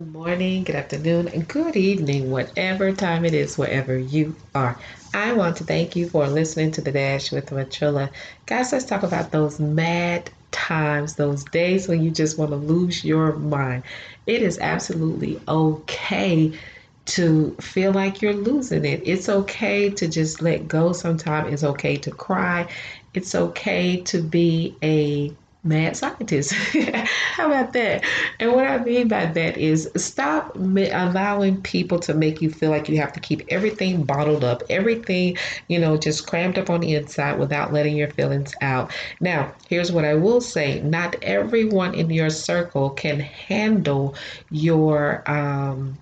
Good 0.00 0.14
morning, 0.14 0.64
good 0.64 0.76
afternoon, 0.76 1.28
and 1.28 1.46
good 1.46 1.76
evening, 1.76 2.30
whatever 2.30 2.90
time 2.90 3.26
it 3.26 3.34
is, 3.34 3.58
wherever 3.58 3.98
you 3.98 4.34
are. 4.54 4.78
I 5.12 5.34
want 5.34 5.58
to 5.58 5.64
thank 5.64 5.94
you 5.94 6.08
for 6.08 6.26
listening 6.26 6.70
to 6.72 6.80
The 6.80 6.90
Dash 6.90 7.30
with 7.30 7.50
Matrilla. 7.50 8.08
Guys, 8.46 8.72
let's 8.72 8.86
talk 8.86 9.02
about 9.02 9.30
those 9.30 9.60
mad 9.60 10.30
times, 10.52 11.16
those 11.16 11.44
days 11.44 11.86
when 11.86 12.02
you 12.02 12.10
just 12.10 12.38
want 12.38 12.50
to 12.52 12.56
lose 12.56 13.04
your 13.04 13.34
mind. 13.34 13.82
It 14.26 14.40
is 14.40 14.58
absolutely 14.58 15.38
okay 15.46 16.58
to 17.04 17.54
feel 17.60 17.92
like 17.92 18.22
you're 18.22 18.32
losing 18.32 18.86
it. 18.86 19.02
It's 19.04 19.28
okay 19.28 19.90
to 19.90 20.08
just 20.08 20.40
let 20.40 20.66
go 20.66 20.94
sometimes. 20.94 21.52
It's 21.52 21.64
okay 21.64 21.96
to 21.98 22.10
cry. 22.10 22.68
It's 23.12 23.34
okay 23.34 24.00
to 24.04 24.22
be 24.22 24.74
a 24.82 25.36
mad 25.62 25.96
scientist. 25.96 26.52
How 27.34 27.46
about 27.46 27.72
that? 27.74 28.04
And 28.38 28.52
what 28.52 28.66
I 28.66 28.78
mean 28.78 29.08
by 29.08 29.26
that 29.26 29.58
is 29.58 29.90
stop 29.96 30.56
allowing 30.56 31.60
people 31.62 31.98
to 32.00 32.14
make 32.14 32.40
you 32.40 32.50
feel 32.50 32.70
like 32.70 32.88
you 32.88 32.96
have 32.98 33.12
to 33.12 33.20
keep 33.20 33.42
everything 33.48 34.04
bottled 34.04 34.42
up, 34.42 34.62
everything, 34.70 35.36
you 35.68 35.78
know, 35.78 35.96
just 35.96 36.26
crammed 36.26 36.58
up 36.58 36.70
on 36.70 36.80
the 36.80 36.94
inside 36.94 37.38
without 37.38 37.72
letting 37.72 37.96
your 37.96 38.10
feelings 38.10 38.54
out. 38.62 38.90
Now, 39.20 39.54
here's 39.68 39.92
what 39.92 40.04
I 40.04 40.14
will 40.14 40.40
say 40.40 40.80
not 40.80 41.16
everyone 41.22 41.94
in 41.94 42.10
your 42.10 42.30
circle 42.30 42.90
can 42.90 43.20
handle 43.20 44.14
your, 44.50 45.22
um, 45.30 45.98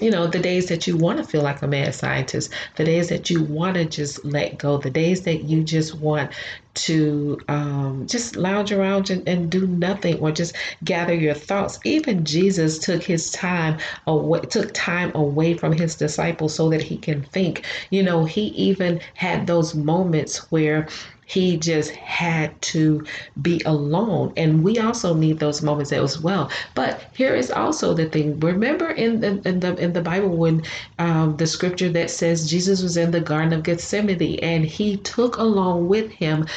you 0.00 0.10
know, 0.10 0.26
the 0.26 0.38
days 0.38 0.66
that 0.66 0.86
you 0.86 0.96
want 0.96 1.18
to 1.18 1.24
feel 1.24 1.42
like 1.42 1.62
a 1.62 1.66
mad 1.66 1.94
scientist, 1.94 2.52
the 2.76 2.84
days 2.84 3.08
that 3.08 3.30
you 3.30 3.42
want 3.44 3.74
to 3.74 3.84
just 3.84 4.24
let 4.24 4.58
go, 4.58 4.76
the 4.78 4.90
days 4.90 5.22
that 5.22 5.44
you 5.44 5.62
just 5.62 5.94
want 5.94 6.32
to 6.74 7.38
um, 7.48 8.06
just 8.06 8.36
lounge 8.36 8.72
around 8.72 9.10
and, 9.10 9.26
and, 9.28 9.50
do 9.50 9.66
nothing 9.66 10.18
or 10.20 10.32
just 10.32 10.56
gather 10.84 11.12
your 11.12 11.34
thoughts. 11.34 11.78
Even 11.84 12.24
Jesus 12.24 12.78
took 12.78 13.02
his 13.02 13.30
time 13.30 13.78
away, 14.06 14.40
took 14.40 14.72
time 14.72 15.12
away 15.14 15.54
from 15.54 15.72
his 15.72 15.96
disciples 15.96 16.54
so 16.54 16.70
that 16.70 16.82
he 16.82 16.96
can 16.96 17.22
think. 17.22 17.64
You 17.90 18.02
know, 18.02 18.24
he 18.24 18.46
even 18.48 19.00
had 19.14 19.46
those 19.46 19.74
moments 19.74 20.50
where 20.50 20.88
he 21.32 21.56
just 21.56 21.92
had 21.92 22.60
to 22.60 23.04
be 23.40 23.62
alone. 23.64 24.34
And 24.36 24.62
we 24.62 24.78
also 24.78 25.14
need 25.14 25.38
those 25.38 25.62
moments 25.62 25.90
as 25.90 26.20
well. 26.20 26.50
But 26.74 27.10
here 27.14 27.34
is 27.34 27.50
also 27.50 27.94
the 27.94 28.06
thing. 28.06 28.38
Remember 28.40 28.90
in 28.90 29.20
the 29.20 29.40
in 29.48 29.60
the 29.60 29.74
in 29.76 29.92
the 29.94 30.02
Bible 30.02 30.36
when 30.36 30.62
um, 30.98 31.36
the 31.38 31.46
scripture 31.46 31.88
that 31.90 32.10
says 32.10 32.50
Jesus 32.50 32.82
was 32.82 32.98
in 32.98 33.12
the 33.12 33.20
Garden 33.20 33.54
of 33.54 33.62
Gethsemane 33.62 34.40
and 34.42 34.64
he 34.64 34.98
took 34.98 35.36
along 35.36 35.88
with 35.88 36.10
him 36.10 36.46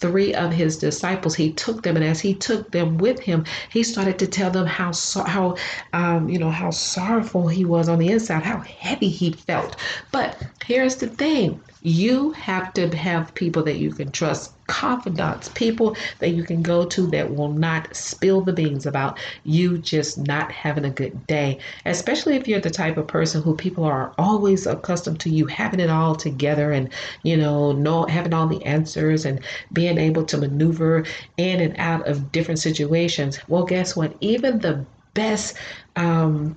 three 0.00 0.34
of 0.34 0.52
his 0.52 0.78
disciples. 0.78 1.34
He 1.34 1.52
took 1.52 1.82
them, 1.82 1.96
and 1.96 2.04
as 2.04 2.20
he 2.20 2.34
took 2.34 2.70
them 2.70 2.98
with 2.98 3.20
him, 3.20 3.44
he 3.70 3.82
started 3.82 4.18
to 4.18 4.26
tell 4.26 4.50
them 4.50 4.66
how 4.66 4.92
how 5.26 5.56
um, 5.92 6.28
you 6.28 6.38
know 6.38 6.50
how 6.50 6.70
sorrowful 6.70 7.48
he 7.48 7.64
was 7.64 7.88
on 7.88 7.98
the 7.98 8.08
inside, 8.08 8.42
how 8.42 8.60
heavy 8.60 9.08
he 9.08 9.32
felt. 9.32 9.76
But 10.10 10.42
here's 10.64 10.96
the 10.96 11.08
thing: 11.08 11.60
you 11.82 12.32
have 12.32 12.72
to 12.74 12.88
have 12.96 13.34
people 13.34 13.62
that 13.62 13.78
you 13.78 13.90
can 13.92 14.10
trust, 14.10 14.52
confidants, 14.66 15.48
people 15.54 15.96
that 16.18 16.30
you 16.30 16.44
can 16.44 16.62
go 16.62 16.84
to 16.84 17.06
that 17.08 17.34
will 17.34 17.52
not 17.52 17.94
spill 17.96 18.42
the 18.42 18.52
beans 18.52 18.86
about 18.86 19.18
you 19.44 19.78
just 19.78 20.18
not 20.18 20.52
having 20.52 20.84
a 20.84 20.90
good 20.90 21.26
day. 21.26 21.58
Especially 21.86 22.36
if 22.36 22.46
you're 22.46 22.60
the 22.60 22.70
type 22.70 22.96
of 22.98 23.06
person 23.06 23.42
who 23.42 23.56
people 23.56 23.84
are 23.84 24.12
always 24.18 24.66
accustomed 24.66 25.20
to 25.20 25.30
you 25.30 25.46
having 25.46 25.80
it 25.80 25.90
all 25.90 26.14
together 26.14 26.70
and, 26.70 26.90
you 27.22 27.36
know, 27.36 27.72
know 27.72 28.04
having 28.04 28.34
all 28.34 28.46
the 28.46 28.64
answers 28.64 29.24
and 29.24 29.40
being 29.72 29.89
able 29.98 30.24
to 30.26 30.38
maneuver 30.38 31.04
in 31.36 31.60
and 31.60 31.76
out 31.78 32.06
of 32.08 32.32
different 32.32 32.60
situations. 32.60 33.38
Well, 33.48 33.64
guess 33.64 33.96
what? 33.96 34.16
Even 34.20 34.58
the 34.58 34.84
best 35.14 35.56
um, 35.96 36.56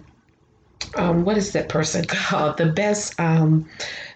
um, 0.96 1.26
what 1.26 1.38
is 1.38 1.54
that 1.54 1.70
person 1.70 2.06
called? 2.08 2.58
The 2.58 2.68
best 2.68 3.20
um, 3.20 3.70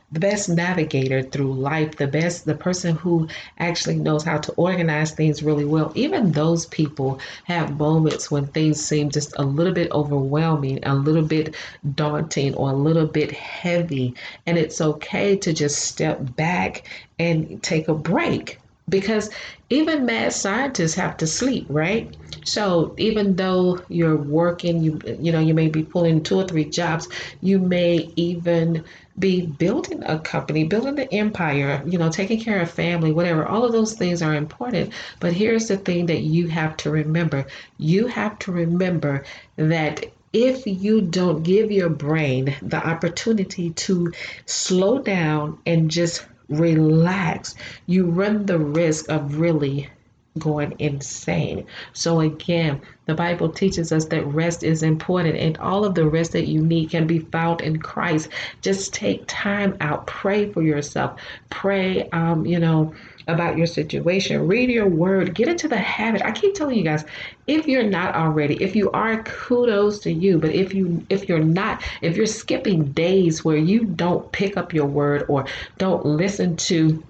the 0.09 0.19
best 0.21 0.47
navigator 0.47 1.21
through 1.21 1.53
life, 1.53 1.97
the 1.97 2.07
best, 2.07 2.45
the 2.45 2.55
person 2.55 2.95
who 2.95 3.27
actually 3.59 3.97
knows 3.97 4.23
how 4.23 4.37
to 4.37 4.53
organize 4.53 5.11
things 5.11 5.43
really 5.43 5.65
well. 5.65 5.91
Even 5.95 6.31
those 6.31 6.65
people 6.67 7.19
have 7.43 7.77
moments 7.77 8.31
when 8.31 8.47
things 8.47 8.81
seem 8.83 9.09
just 9.09 9.33
a 9.37 9.43
little 9.43 9.73
bit 9.73 9.91
overwhelming, 9.91 10.79
a 10.83 10.95
little 10.95 11.23
bit 11.23 11.55
daunting, 11.95 12.55
or 12.55 12.69
a 12.69 12.75
little 12.75 13.05
bit 13.05 13.31
heavy. 13.31 14.13
And 14.45 14.57
it's 14.57 14.79
okay 14.79 15.35
to 15.37 15.51
just 15.51 15.79
step 15.79 16.37
back 16.37 16.87
and 17.19 17.61
take 17.61 17.89
a 17.89 17.93
break 17.93 18.59
because 18.89 19.29
even 19.69 20.05
mad 20.05 20.31
scientists 20.31 20.93
have 20.95 21.17
to 21.17 21.27
sleep 21.27 21.65
right? 21.69 22.15
So 22.45 22.95
even 22.97 23.35
though 23.35 23.81
you're 23.89 24.15
working 24.15 24.81
you 24.81 24.99
you 25.19 25.31
know 25.31 25.39
you 25.39 25.53
may 25.53 25.67
be 25.67 25.83
pulling 25.83 26.23
two 26.23 26.39
or 26.39 26.47
three 26.47 26.65
jobs 26.65 27.09
you 27.41 27.59
may 27.59 28.11
even 28.15 28.85
be 29.19 29.45
building 29.45 30.03
a 30.03 30.19
company 30.19 30.63
building 30.63 30.95
the 30.95 31.11
empire 31.13 31.81
you 31.85 31.97
know 31.97 32.09
taking 32.09 32.39
care 32.39 32.61
of 32.61 32.71
family 32.71 33.11
whatever. 33.11 33.45
All 33.45 33.65
of 33.65 33.73
those 33.73 33.93
things 33.93 34.21
are 34.21 34.35
important. 34.35 34.93
But 35.19 35.33
here's 35.33 35.67
the 35.67 35.77
thing 35.77 36.05
that 36.05 36.21
you 36.21 36.47
have 36.47 36.77
to 36.77 36.91
remember. 36.91 37.47
You 37.77 38.07
have 38.07 38.39
to 38.39 38.51
remember 38.51 39.25
that 39.57 40.05
if 40.33 40.67
you 40.67 41.01
don't 41.01 41.43
give 41.43 41.71
your 41.71 41.89
brain 41.89 42.55
the 42.61 42.85
opportunity 42.85 43.71
to 43.71 44.11
slow 44.45 44.99
down 44.99 45.59
and 45.65 45.89
just 45.89 46.25
relax, 46.49 47.55
you 47.85 48.05
run 48.05 48.45
the 48.45 48.59
risk 48.59 49.09
of 49.09 49.39
really 49.39 49.89
going 50.37 50.75
insane. 50.79 51.65
So, 51.93 52.21
again, 52.21 52.81
the 53.05 53.15
Bible 53.15 53.49
teaches 53.49 53.91
us 53.91 54.05
that 54.05 54.25
rest 54.25 54.63
is 54.63 54.83
important, 54.83 55.37
and 55.37 55.57
all 55.57 55.85
of 55.85 55.95
the 55.95 56.07
rest 56.07 56.33
that 56.33 56.47
you 56.47 56.61
need 56.61 56.89
can 56.89 57.07
be 57.07 57.19
found 57.19 57.61
in 57.61 57.79
Christ. 57.79 58.29
Just 58.61 58.93
take 58.93 59.23
time 59.27 59.77
out, 59.81 60.07
pray 60.07 60.51
for 60.51 60.61
yourself, 60.61 61.19
pray, 61.49 62.09
um, 62.09 62.45
you 62.45 62.59
know 62.59 62.93
about 63.27 63.57
your 63.57 63.67
situation. 63.67 64.47
Read 64.47 64.69
your 64.69 64.87
word. 64.87 65.35
Get 65.35 65.47
into 65.47 65.67
the 65.67 65.77
habit. 65.77 66.21
I 66.23 66.31
keep 66.31 66.55
telling 66.55 66.77
you 66.77 66.83
guys, 66.83 67.03
if 67.45 67.67
you're 67.67 67.83
not 67.83 68.15
already, 68.15 68.61
if 68.63 68.75
you 68.75 68.89
are, 68.91 69.21
kudos 69.23 69.99
to 69.99 70.11
you. 70.11 70.37
But 70.37 70.51
if 70.51 70.73
you 70.73 71.05
if 71.09 71.27
you're 71.27 71.39
not, 71.39 71.83
if 72.01 72.15
you're 72.15 72.25
skipping 72.25 72.91
days 72.93 73.43
where 73.43 73.57
you 73.57 73.83
don't 73.83 74.31
pick 74.31 74.57
up 74.57 74.73
your 74.73 74.85
word 74.85 75.25
or 75.27 75.45
don't 75.77 76.05
listen 76.05 76.55
to 76.57 77.03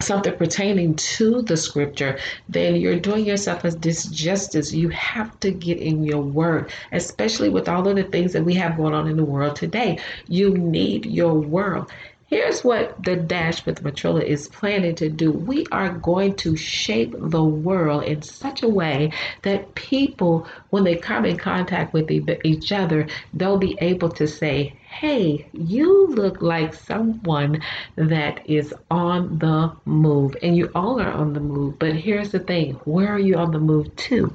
something 0.00 0.36
pertaining 0.36 0.94
to 0.94 1.42
the 1.42 1.56
scripture, 1.56 2.18
then 2.48 2.76
you're 2.76 2.98
doing 2.98 3.24
yourself 3.24 3.64
a 3.64 3.68
disjustice. 3.68 4.72
You 4.72 4.88
have 4.88 5.38
to 5.40 5.50
get 5.50 5.78
in 5.78 6.02
your 6.04 6.22
word, 6.22 6.72
especially 6.92 7.48
with 7.48 7.68
all 7.68 7.86
of 7.86 7.96
the 7.96 8.04
things 8.04 8.32
that 8.32 8.44
we 8.44 8.54
have 8.54 8.76
going 8.76 8.94
on 8.94 9.08
in 9.08 9.16
the 9.16 9.24
world 9.24 9.56
today. 9.56 9.98
You 10.28 10.56
need 10.56 11.06
your 11.06 11.34
word. 11.34 11.86
Here's 12.26 12.64
what 12.64 13.04
the 13.04 13.14
Dash 13.14 13.66
with 13.66 13.82
Matrilla 13.82 14.24
is 14.24 14.48
planning 14.48 14.94
to 14.94 15.10
do. 15.10 15.30
We 15.30 15.66
are 15.70 15.90
going 15.90 16.36
to 16.36 16.56
shape 16.56 17.14
the 17.14 17.44
world 17.44 18.04
in 18.04 18.22
such 18.22 18.62
a 18.62 18.68
way 18.68 19.12
that 19.42 19.74
people, 19.74 20.48
when 20.70 20.84
they 20.84 20.96
come 20.96 21.26
in 21.26 21.36
contact 21.36 21.92
with 21.92 22.10
each 22.10 22.72
other, 22.72 23.06
they'll 23.34 23.58
be 23.58 23.76
able 23.82 24.08
to 24.12 24.26
say, 24.26 24.74
hey, 24.92 25.48
you 25.52 26.08
look 26.08 26.42
like 26.42 26.74
someone 26.74 27.62
that 27.96 28.48
is 28.48 28.74
on 28.90 29.38
the 29.38 29.74
move. 29.86 30.36
And 30.42 30.56
you 30.56 30.70
all 30.74 31.00
are 31.00 31.10
on 31.10 31.32
the 31.32 31.40
move. 31.40 31.78
But 31.78 31.96
here's 31.96 32.30
the 32.30 32.38
thing 32.38 32.74
where 32.84 33.08
are 33.08 33.18
you 33.18 33.36
on 33.36 33.52
the 33.52 33.58
move 33.58 33.94
to? 33.96 34.32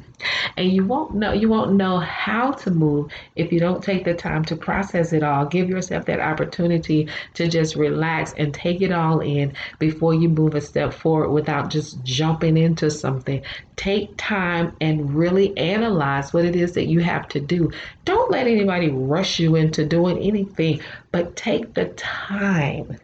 And 0.58 0.72
you 0.72 0.84
won't 0.84 1.14
know 1.14 1.32
you 1.32 1.48
won't 1.48 1.74
know 1.74 2.00
how 2.00 2.52
to 2.52 2.72
move 2.72 3.12
if 3.36 3.52
you 3.52 3.60
don't 3.60 3.84
take 3.84 4.04
the 4.04 4.16
time 4.16 4.44
to 4.46 4.56
process 4.56 5.14
it 5.14 5.22
all. 5.22 5.46
Give 5.46 5.70
yourself 5.70 6.06
that 6.06 6.20
opportunity 6.20 7.08
to 7.36 7.48
just 7.48 7.76
relax 7.76 8.34
and 8.36 8.52
take 8.52 8.82
it 8.82 8.92
all 8.92 9.20
in 9.20 9.54
before 9.78 10.16
you 10.16 10.28
move 10.28 10.56
a 10.56 10.62
step 10.62 10.92
forward 10.92 11.30
without 11.30 11.70
just 11.70 12.04
jumping 12.04 12.58
into 12.58 12.90
something. 12.90 13.44
Take 13.76 14.18
time 14.18 14.76
and 14.82 15.14
really 15.14 15.56
analyze 15.56 16.34
what 16.34 16.46
it 16.46 16.56
is 16.56 16.74
that 16.74 16.88
you 16.88 17.00
have 17.02 17.28
to 17.30 17.40
do. 17.40 17.72
Don't 18.04 18.17
let 18.30 18.48
anybody 18.48 18.90
rush 18.90 19.40
you 19.40 19.56
into 19.56 19.86
doing 19.86 20.18
anything 20.18 20.38
anything, 20.48 20.82
but 21.12 21.36
take 21.36 21.74
the 21.74 21.86
time 21.90 22.98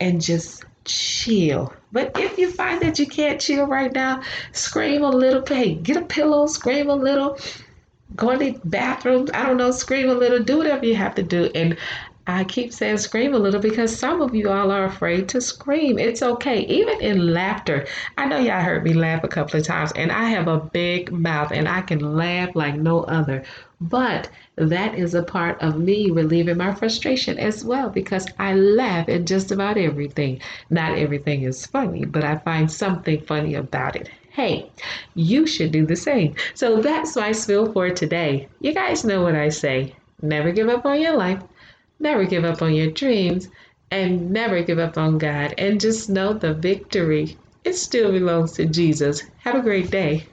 and 0.00 0.20
just 0.20 0.64
chill. 0.84 1.72
But 1.92 2.12
if 2.18 2.38
you 2.38 2.50
find 2.50 2.80
that 2.82 2.98
you 2.98 3.06
can't 3.06 3.40
chill 3.40 3.66
right 3.66 3.92
now, 3.92 4.22
scream 4.52 5.02
a 5.02 5.10
little. 5.10 5.44
Hey, 5.46 5.74
get 5.74 5.96
a 5.96 6.04
pillow, 6.04 6.46
scream 6.46 6.90
a 6.90 6.94
little, 6.94 7.38
go 8.14 8.32
to 8.32 8.38
the 8.38 8.60
bathroom. 8.64 9.28
I 9.34 9.46
don't 9.46 9.56
know, 9.56 9.70
scream 9.70 10.08
a 10.08 10.14
little, 10.14 10.42
do 10.42 10.58
whatever 10.58 10.84
you 10.86 10.96
have 10.96 11.14
to 11.16 11.22
do. 11.22 11.50
And 11.54 11.76
I 12.30 12.44
keep 12.44 12.74
saying 12.74 12.98
scream 12.98 13.32
a 13.32 13.38
little 13.38 13.58
because 13.58 13.98
some 13.98 14.20
of 14.20 14.34
you 14.34 14.50
all 14.50 14.70
are 14.70 14.84
afraid 14.84 15.30
to 15.30 15.40
scream. 15.40 15.98
It's 15.98 16.22
okay. 16.22 16.60
Even 16.66 17.00
in 17.00 17.32
laughter. 17.32 17.86
I 18.18 18.26
know 18.26 18.36
y'all 18.36 18.60
heard 18.60 18.84
me 18.84 18.92
laugh 18.92 19.24
a 19.24 19.28
couple 19.28 19.58
of 19.58 19.64
times, 19.64 19.92
and 19.92 20.12
I 20.12 20.24
have 20.28 20.46
a 20.46 20.58
big 20.58 21.10
mouth 21.10 21.50
and 21.52 21.66
I 21.66 21.80
can 21.80 22.16
laugh 22.16 22.54
like 22.54 22.74
no 22.74 23.00
other. 23.04 23.44
But 23.80 24.28
that 24.56 24.94
is 24.94 25.14
a 25.14 25.22
part 25.22 25.62
of 25.62 25.78
me 25.78 26.10
relieving 26.10 26.58
my 26.58 26.74
frustration 26.74 27.38
as 27.38 27.64
well 27.64 27.88
because 27.88 28.26
I 28.38 28.54
laugh 28.54 29.08
at 29.08 29.24
just 29.24 29.50
about 29.50 29.78
everything. 29.78 30.42
Not 30.68 30.98
everything 30.98 31.44
is 31.44 31.64
funny, 31.64 32.04
but 32.04 32.24
I 32.24 32.36
find 32.36 32.70
something 32.70 33.22
funny 33.22 33.54
about 33.54 33.96
it. 33.96 34.10
hey, 34.32 34.70
you 35.14 35.46
should 35.46 35.72
do 35.72 35.86
the 35.86 35.96
same. 35.96 36.34
So 36.52 36.82
that's 36.82 37.16
my 37.16 37.32
spill 37.32 37.72
for 37.72 37.88
today. 37.88 38.48
You 38.60 38.74
guys 38.74 39.02
know 39.02 39.22
what 39.22 39.34
I 39.34 39.48
say 39.48 39.94
never 40.22 40.52
give 40.52 40.68
up 40.68 40.84
on 40.84 41.00
your 41.00 41.16
life, 41.16 41.40
never 42.00 42.24
give 42.26 42.44
up 42.44 42.62
on 42.62 42.74
your 42.74 42.90
dreams, 42.92 43.48
and 43.90 44.30
never 44.32 44.62
give 44.62 44.78
up 44.78 44.98
on 44.98 45.18
God. 45.18 45.54
And 45.58 45.80
just 45.80 46.10
know 46.10 46.34
the 46.34 46.54
victory, 46.54 47.40
it 47.64 47.74
still 47.74 48.12
belongs 48.12 48.52
to 48.54 48.66
Jesus. 48.66 49.22
Have 49.38 49.56
a 49.56 49.62
great 49.62 49.90
day. 49.90 50.28